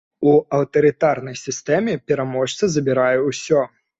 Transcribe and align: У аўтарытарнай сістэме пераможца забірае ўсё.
У 0.29 0.31
аўтарытарнай 0.59 1.35
сістэме 1.41 1.93
пераможца 2.11 2.71
забірае 2.77 3.17
ўсё. 3.29 3.61